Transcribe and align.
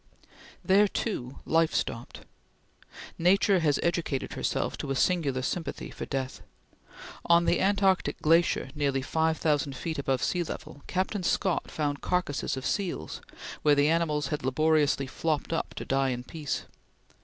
There, 0.65 0.87
too, 0.87 1.37
life 1.45 1.75
stopped. 1.75 2.21
Nature 3.19 3.59
has 3.59 3.79
educated 3.83 4.33
herself 4.33 4.75
to 4.79 4.89
a 4.89 4.95
singular 4.95 5.43
sympathy 5.43 5.91
for 5.91 6.07
death. 6.07 6.41
On 7.27 7.45
the 7.45 7.61
antarctic 7.61 8.19
glacier, 8.19 8.71
nearly 8.73 9.03
five 9.03 9.37
thousand 9.37 9.75
feet 9.75 9.99
above 9.99 10.23
sea 10.23 10.41
level, 10.41 10.81
Captain 10.87 11.21
Scott 11.21 11.69
found 11.69 12.01
carcasses 12.01 12.57
of 12.57 12.65
seals, 12.65 13.21
where 13.61 13.75
the 13.75 13.89
animals 13.89 14.29
had 14.29 14.43
laboriously 14.43 15.05
flopped 15.05 15.53
up, 15.53 15.75
to 15.75 15.85
die 15.85 16.09
in 16.09 16.23
peace. 16.23 16.63